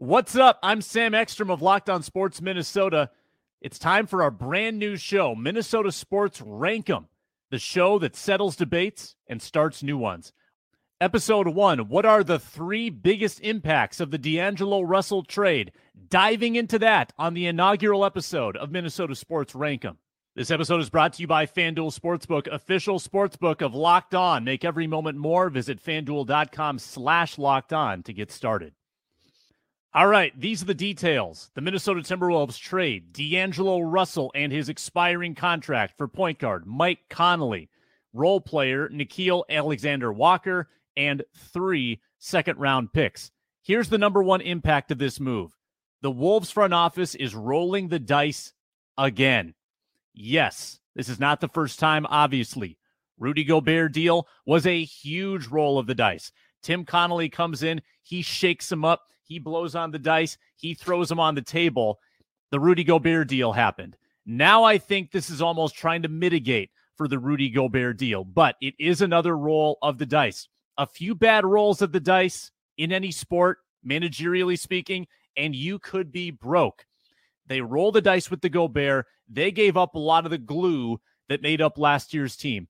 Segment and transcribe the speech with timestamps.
[0.00, 0.58] What's up?
[0.62, 3.10] I'm Sam Ekstrom of Locked On Sports Minnesota.
[3.60, 7.08] It's time for our brand new show, Minnesota Sports Rank 'em,
[7.50, 10.32] the show that settles debates and starts new ones.
[11.02, 15.70] Episode one What are the three biggest impacts of the D'Angelo Russell trade?
[16.08, 19.98] Diving into that on the inaugural episode of Minnesota Sports Rank 'em.
[20.34, 24.44] This episode is brought to you by FanDuel Sportsbook, official sportsbook of Locked On.
[24.44, 25.50] Make every moment more.
[25.50, 28.72] Visit fanduel.com slash locked on to get started.
[29.92, 31.50] All right, these are the details.
[31.54, 37.68] The Minnesota Timberwolves trade D'Angelo Russell and his expiring contract for point guard Mike Conley,
[38.12, 43.32] role player Nickeil Alexander Walker, and three second round picks.
[43.62, 45.56] Here's the number one impact of this move
[46.02, 48.52] the Wolves front office is rolling the dice
[48.96, 49.54] again.
[50.14, 52.78] Yes, this is not the first time, obviously.
[53.18, 56.30] Rudy Gobert deal was a huge roll of the dice.
[56.62, 60.36] Tim Connelly comes in, he shakes him up he blows on the dice.
[60.56, 62.00] He throws them on the table.
[62.50, 63.96] The Rudy Gobert deal happened.
[64.26, 68.56] Now I think this is almost trying to mitigate for the Rudy Gobert deal, but
[68.60, 70.48] it is another roll of the dice.
[70.78, 76.10] A few bad rolls of the dice in any sport, managerially speaking, and you could
[76.10, 76.84] be broke.
[77.46, 79.06] They roll the dice with the Gobert.
[79.28, 82.66] They gave up a lot of the glue that made up last year's team.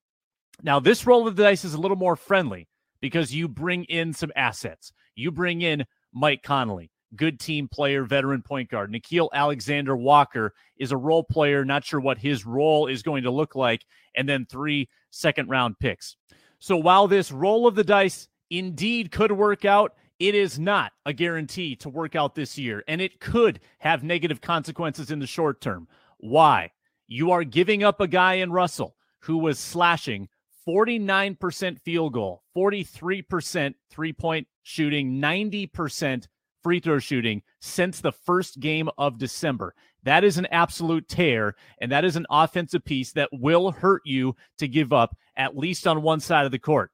[0.62, 2.68] Now, this roll of the dice is a little more friendly
[3.00, 4.92] because you bring in some assets.
[5.14, 8.92] You bring in Mike Conley, good team player, veteran point guard.
[8.92, 13.30] Nickeil Alexander Walker is a role player, not sure what his role is going to
[13.30, 16.16] look like, and then three second round picks.
[16.58, 21.12] So while this roll of the dice indeed could work out, it is not a
[21.12, 25.60] guarantee to work out this year, and it could have negative consequences in the short
[25.60, 25.88] term.
[26.18, 26.72] Why?
[27.06, 30.28] You are giving up a guy in Russell who was slashing
[30.66, 36.26] 49% field goal, 43% three point shooting, 90%
[36.62, 39.74] free throw shooting since the first game of December.
[40.02, 44.34] That is an absolute tear, and that is an offensive piece that will hurt you
[44.58, 46.90] to give up, at least on one side of the court.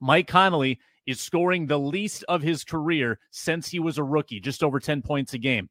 [0.00, 4.62] Mike Conley is scoring the least of his career since he was a rookie, just
[4.62, 5.68] over 10 points a game.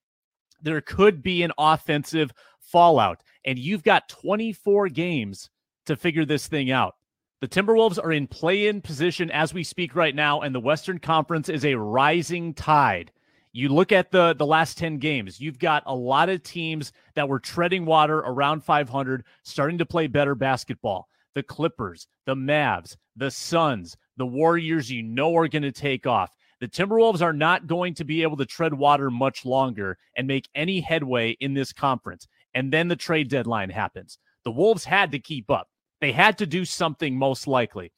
[0.62, 5.50] There could be an offensive fallout, and you've got 24 games
[5.86, 6.96] to figure this thing out.
[7.42, 11.00] The Timberwolves are in play in position as we speak right now, and the Western
[11.00, 13.14] Conference is a rising tide.
[13.54, 17.30] You look at the, the last 10 games, you've got a lot of teams that
[17.30, 21.08] were treading water around 500, starting to play better basketball.
[21.34, 26.32] The Clippers, the Mavs, the Suns, the Warriors, you know, are going to take off.
[26.60, 30.50] The Timberwolves are not going to be able to tread water much longer and make
[30.56, 32.28] any headway in this conference.
[32.54, 34.20] And then the trade deadline happens.
[34.44, 35.70] The Wolves had to keep up.
[36.02, 37.92] They had to do something most likely.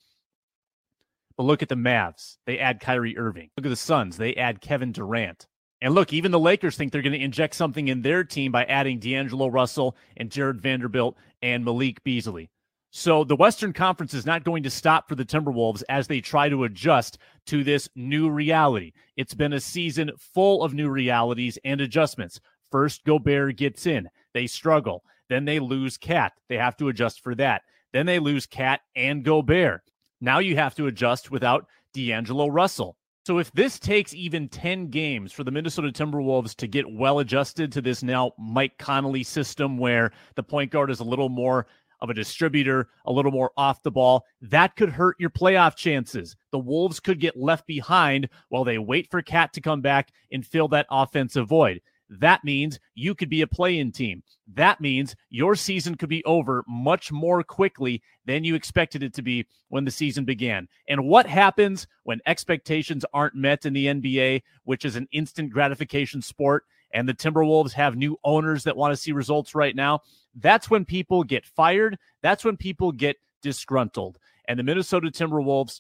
[1.38, 2.38] But look at the Mavs.
[2.45, 3.50] They add Kyrie Irving.
[3.56, 4.17] Look at the Suns.
[4.17, 5.47] They add Kevin Durant.
[5.81, 8.66] And look, even the Lakers think they're going to inject something in their team by
[8.66, 12.51] adding D'Angelo Russell and Jarred Vanderbilt and Malik Beasley.
[12.91, 16.50] So the Western Conference is not going to stop for the Timberwolves as they try
[16.50, 18.91] to adjust to this new reality.
[19.16, 22.41] It's been a season full of new realities and adjustments.
[22.69, 24.09] First, Gobert gets in.
[24.33, 25.03] They struggle.
[25.29, 26.33] Then they lose KAT.
[26.50, 27.62] They have to adjust for that.
[27.94, 29.81] Then they lose KAT and Gobert.
[30.22, 32.96] Now you have to adjust without D'Angelo Russell.
[33.24, 37.72] So if this takes even 10 games for the Minnesota Timberwolves to get well adjusted
[37.72, 41.68] to this now Mike Conley system where the point guard is a little more
[42.01, 46.35] of a distributor, a little more off the ball, that could hurt your playoff chances.
[46.51, 50.46] The Wolves could get left behind while they wait for KAT to come back and
[50.46, 51.80] fill that offensive void.
[52.19, 54.22] That means you could be a play in team.
[54.53, 59.22] That means your season could be over much more quickly than you expected it to
[59.22, 60.67] be when the season began.
[60.89, 66.21] And what happens when expectations aren't met in the NBA, which is an instant gratification
[66.21, 70.01] sport, and the Timberwolves have new owners that want to see results right now?
[70.35, 71.97] That's when people get fired.
[72.21, 74.19] That's when people get disgruntled.
[74.50, 75.79] And the Minnesota Timberwolves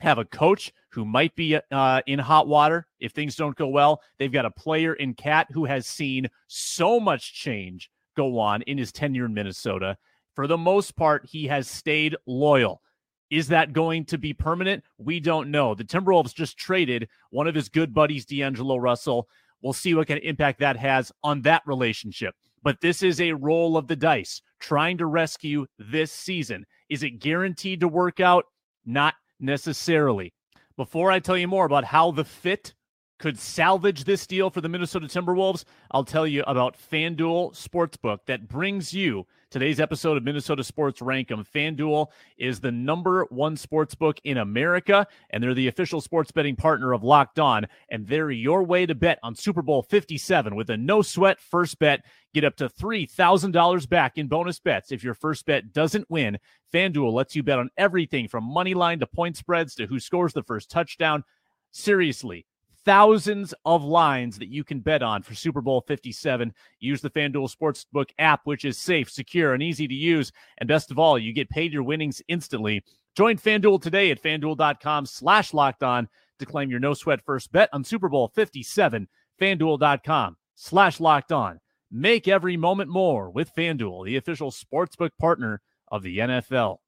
[0.00, 4.02] have a coach who might be uh, in hot water if things don't go well.
[4.18, 8.78] They've got a player in KAT who has seen so much change go on in
[8.78, 9.96] his tenure in Minnesota.
[10.34, 12.82] For the most part, he has stayed loyal.
[13.30, 14.84] Is that going to be permanent?
[14.98, 15.74] We don't know.
[15.74, 19.28] The Timberwolves just traded one of his good buddies, D'Angelo Russell.
[19.62, 22.34] We'll see what kind of impact that has on that relationship.
[22.62, 26.66] But this is a roll of the dice trying to rescue this season.
[26.88, 28.44] Is it guaranteed to work out?
[28.84, 30.32] Not necessarily.
[30.76, 32.74] Before I tell you more about how the fit
[33.18, 38.48] could salvage this deal for the Minnesota Timberwolves, I'll tell you about FanDuel Sportsbook that
[38.48, 41.42] brings you Today's episode of Minnesota Sports Rank 'em.
[41.42, 46.56] FanDuel is the number one sports book in America, and they're the official sports betting
[46.56, 47.66] partner of Locked On.
[47.88, 51.78] And they're your way to bet on Super Bowl 57 with a no sweat first
[51.78, 52.04] bet.
[52.34, 56.36] Get up to $3,000 back in bonus bets if your first bet doesn't win.
[56.70, 60.34] FanDuel lets you bet on everything from money line to point spreads to who scores
[60.34, 61.24] the first touchdown.
[61.70, 62.44] Seriously,
[62.86, 66.54] thousands of lines that you can bet on for Super Bowl 57.
[66.78, 70.32] Use the FanDuel Sportsbook app, which is safe, secure, and easy to use.
[70.58, 72.84] And best of all, you get paid your winnings instantly.
[73.16, 77.68] Join FanDuel today at fanduel.com slash locked on to claim your no sweat first bet
[77.72, 79.08] on Super Bowl 57.
[79.40, 81.58] FanDuel.com slash locked on.
[81.90, 86.78] Make every moment more with FanDuel, the official sportsbook partner of the NFL.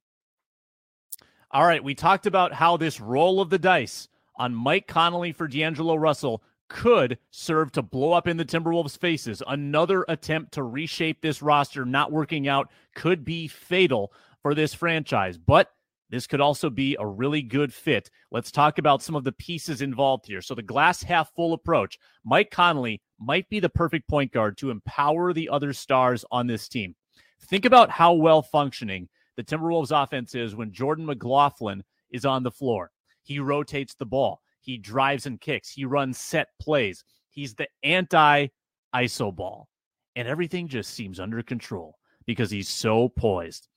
[1.51, 4.07] All right, we talked about how this roll of the dice
[4.39, 9.43] on Mike Conley for D'Angelo Russell could serve to blow up in the Timberwolves' faces.
[9.47, 15.37] Another attempt to reshape this roster not working out could be fatal for this franchise,
[15.37, 15.71] but
[16.09, 18.09] this could also be a really good fit.
[18.31, 20.41] Let's talk about some of the pieces involved here.
[20.41, 24.71] So, the glass half full approach Mike Conley might be the perfect point guard to
[24.71, 26.95] empower the other stars on this team.
[27.41, 32.51] Think about how well functioning the Timberwolves offense is when Jordan McLaughlin is on the
[32.51, 32.91] floor.
[33.29, 34.41] He rotates the ball.
[34.59, 35.69] He drives and kicks.
[35.69, 37.03] He runs set plays.
[37.29, 38.47] He's the anti
[38.95, 39.67] ISO ball.
[40.15, 43.67] And everything just seems under control because he's so poised.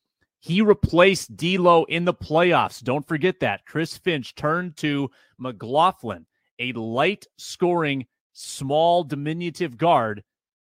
[0.41, 2.83] He replaced D'Lo in the playoffs.
[2.83, 3.67] Don't forget that.
[3.67, 6.25] Chris Finch turned to McLaughlin,
[6.59, 10.25] a light scoring, small, diminutive guard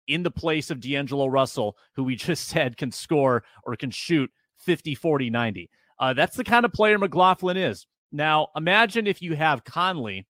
[0.06, 4.30] in the place of D'Angelo Russell, who we just said can score or can shoot
[4.60, 5.68] 50, 40, 90.
[6.00, 7.88] Uh, that's the kind of player McLaughlin is.
[8.12, 10.25] Now, imagine if you have Conley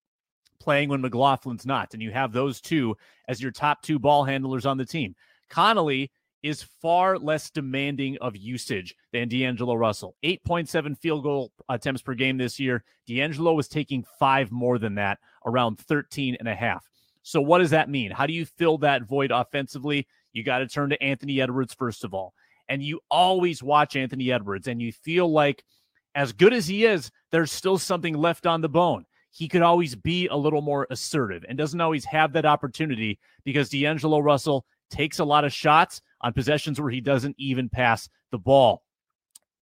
[0.60, 2.96] playing when McLaughlin's not, and you have those two
[3.28, 5.16] as your top two ball handlers on the team.
[5.50, 6.12] Conley
[6.44, 10.16] is far less demanding of usage than D'Angelo Russell.
[10.24, 12.84] 8.7 field goal attempts per game this year.
[13.08, 16.88] D'Angelo was taking five more than that, around 13 and a half.
[17.24, 18.12] So, what does that mean?
[18.12, 20.08] How do you fill that void offensively?
[20.32, 22.34] You got to turn to Anthony Edwards, first of all.
[22.70, 25.64] And you always watch Anthony Edwards, and you feel like
[26.18, 29.06] as good as he is, there's still something left on the bone.
[29.30, 33.70] He could always be a little more assertive and doesn't always have that opportunity because
[33.70, 38.40] D'Angelo Russell takes a lot of shots on possessions where he doesn't even pass the
[38.40, 38.82] ball.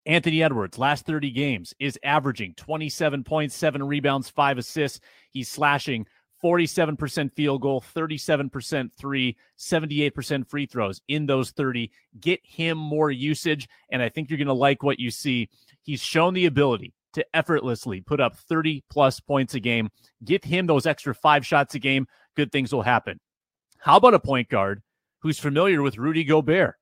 [0.06, 5.00] Anthony Edwards, last 30 games, is averaging 27 points, seven rebounds, five assists.
[5.32, 6.06] He's slashing
[6.42, 11.90] 47% field goal, 37% three, 78% free throws in those 30.
[12.20, 15.48] Get him more usage, and I think you're going to like what you see.
[15.82, 19.90] He's shown the ability to effortlessly put up 30 plus points a game.
[20.24, 22.06] Get him those extra five shots a game.
[22.36, 23.18] Good things will happen.
[23.78, 24.82] How about a point guard
[25.20, 26.74] who's familiar with Rudy Gobert?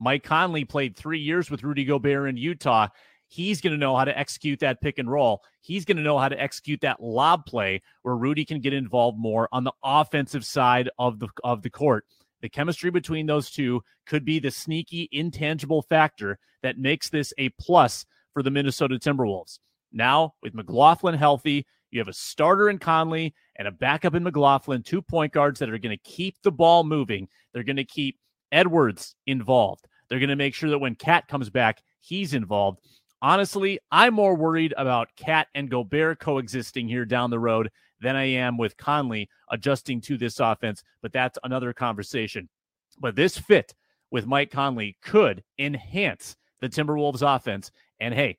[0.00, 2.88] Mike Conley played three years with Rudy Gobert in Utah.
[3.34, 5.42] He's going to know how to execute that pick and roll.
[5.60, 9.18] He's going to know how to execute that lob play where Rudy can get involved
[9.18, 12.06] more on the offensive side of the of the court.
[12.42, 17.48] The chemistry between those two could be the sneaky intangible factor that makes this a
[17.58, 19.58] plus for the Minnesota Timberwolves.
[19.90, 24.84] Now, with McLaughlin healthy, you have a starter in Conley and a backup in McLaughlin,
[24.84, 27.26] two point guards that are going to keep the ball moving.
[27.52, 28.16] They're going to keep
[28.52, 29.88] Edwards involved.
[30.08, 32.78] They're going to make sure that when KAT comes back, he's involved.
[33.24, 38.24] Honestly, I'm more worried about KAT and Gobert coexisting here down the road than I
[38.24, 42.50] am with Conley adjusting to this offense, but that's another conversation.
[42.98, 43.74] But this fit
[44.10, 48.36] with Mike Conley could enhance the Timberwolves offense and hey,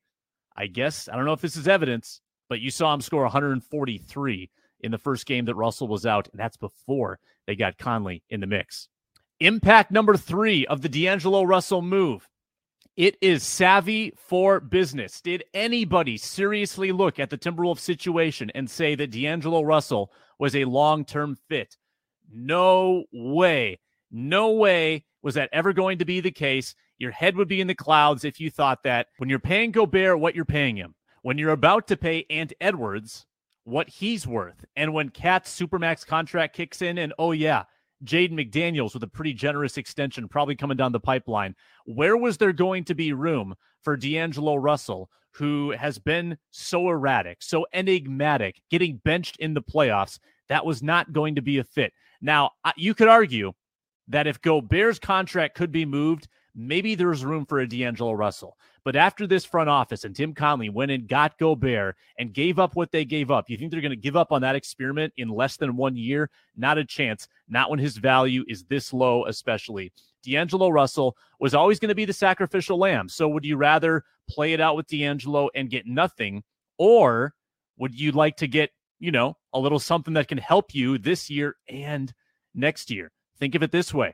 [0.55, 4.49] I guess, I don't know if this is evidence, but you saw him score 143
[4.81, 7.17] in the first game that Russell was out, and that's before
[7.47, 8.87] they got Conley in the mix.
[9.39, 12.29] Impact number three of the D'Angelo Russell move.
[12.97, 15.19] It is savvy for business.
[15.19, 20.63] Did anybody seriously look at the Timberwolves situation and say that D'Angelo Russell was a
[20.63, 21.75] long term fit?
[22.31, 23.79] No way.
[24.11, 26.73] No way was that ever going to be the case.
[26.97, 30.19] Your head would be in the clouds if you thought that when you're paying Gobert
[30.19, 33.25] what you're paying him, when you're about to pay Ant Edwards
[33.65, 37.63] what he's worth, and when KAT's Supermax contract kicks in, and oh, yeah,
[38.05, 41.55] Jaden McDaniels with a pretty generous extension probably coming down the pipeline.
[41.85, 47.41] Where was there going to be room for D'Angelo Russell, who has been so erratic,
[47.41, 50.19] so enigmatic, getting benched in the playoffs?
[50.47, 51.93] That was not going to be a fit.
[52.21, 53.53] Now, you could argue
[54.07, 58.55] that if Gobert's contract could be moved, maybe there's room for a D'Angelo Russell.
[58.85, 62.75] But after this front office and Tim Conley went and got Gobert and gave up
[62.75, 65.27] what they gave up, you think they're going to give up on that experiment in
[65.27, 66.29] less than one year?
[66.55, 67.27] Not a chance.
[67.49, 69.91] Not when his value is this low, especially.
[70.23, 73.09] D'Angelo Russell was always going to be the sacrificial lamb.
[73.09, 76.43] So would you rather play it out with D'Angelo and get nothing,
[76.77, 77.33] or
[77.77, 81.27] would you like to get, you know, a little something that can help you this
[81.27, 82.13] year and
[82.53, 83.11] next year?
[83.39, 84.13] Think of it this way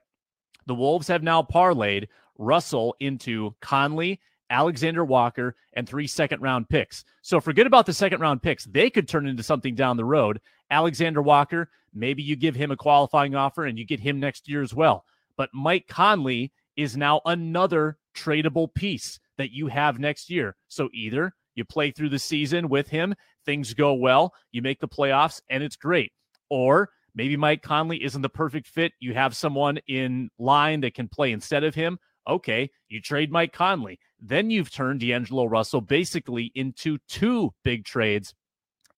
[0.65, 4.19] the Wolves have now parlayed Russell into Conley,
[4.51, 7.03] Alexander Walker, and three second round picks.
[7.23, 8.65] So forget about the second round picks.
[8.65, 10.39] They could turn into something down the road.
[10.69, 14.61] Alexander Walker, maybe you give him a qualifying offer and you get him next year
[14.61, 15.05] as well.
[15.37, 20.55] But Mike Conley is now another tradable piece that you have next year.
[20.67, 23.15] So either you play through the season with him,
[23.45, 26.11] things go well, you make the playoffs, and it's great.
[26.49, 28.93] Or maybe Mike Conley isn't the perfect fit.
[28.99, 31.97] You have someone in line that can play instead of him.
[32.27, 33.99] Okay, you trade Mike Conley.
[34.21, 38.35] Then you've turned D'Angelo Russell basically into two big trades.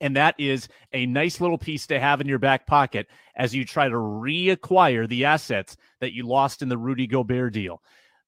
[0.01, 3.63] And that is a nice little piece to have in your back pocket as you
[3.63, 7.81] try to reacquire the assets that you lost in the Rudy Gobert deal.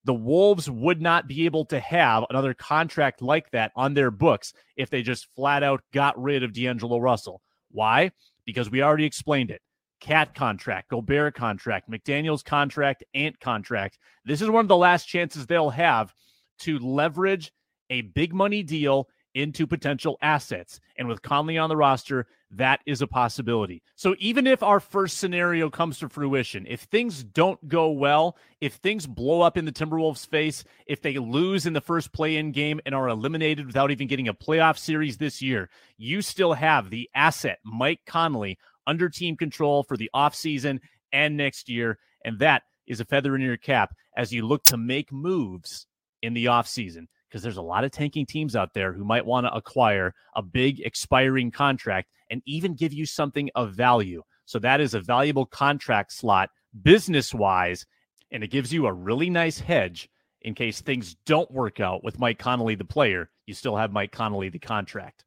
[0.06, 4.54] The Wolves would not be able to have another contract like that on their books
[4.78, 7.42] if they just flat out got rid of D'Angelo Russell.
[7.72, 8.12] Why?
[8.46, 9.62] Because we already explained it.
[10.00, 13.98] KAT contract, Gobert contract, McDaniels contract, Ant contract.
[14.24, 16.14] This is one of the last chances they'll have
[16.60, 17.52] to leverage
[17.90, 20.80] a big money deal into potential assets.
[20.98, 23.84] And with Conley on the roster, that is a possibility.
[23.96, 28.76] So even if our first scenario comes to fruition, if things don't go well, if
[28.76, 32.54] things blow up in the Timberwolves' face, if they lose in the first play in
[32.54, 36.90] game and are eliminated without even getting a playoff series this year, you still have
[36.90, 38.58] the asset, Mike Conley,
[38.88, 40.80] under team control for the offseason
[41.12, 41.98] and next year.
[42.24, 45.88] And that is a feather in your cap as you look to make moves
[46.26, 49.46] in the offseason because there's a lot of tanking teams out there who might want
[49.46, 54.22] to acquire a big expiring contract and even give you something of value.
[54.46, 56.50] So that is a valuable contract slot
[56.84, 57.86] business wise,
[58.32, 60.10] and it gives you a really nice hedge
[60.42, 63.30] in case things don't work out with Mike Conley, the player.
[63.48, 65.26] You still have Mike Conley, the contract.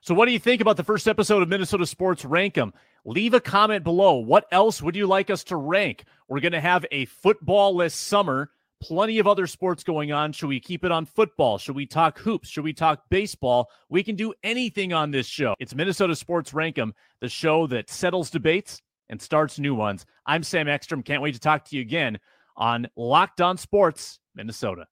[0.00, 2.72] So, what do you think about the first episode of Minnesota Sports Rank 'em?
[3.04, 4.14] Leave a comment below.
[4.14, 6.04] What else would you like us to rank?
[6.28, 8.50] We're going to have a footballless summer.
[8.84, 10.32] Plenty of other sports going on.
[10.32, 11.56] Should we keep it on football?
[11.56, 12.50] Should we talk hoops?
[12.50, 13.70] Should we talk baseball?
[13.88, 15.54] We can do anything on this show.
[15.58, 20.04] It's Minnesota Sports Rank 'em, the show that settles debates and starts new ones.
[20.26, 21.02] I'm Sam Ekstrom.
[21.02, 22.20] Can't wait to talk to you again
[22.58, 24.86] on Locked On Sports Minnesota.